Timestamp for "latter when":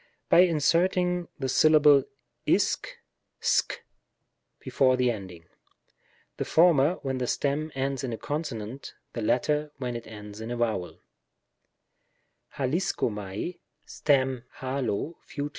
9.21-9.95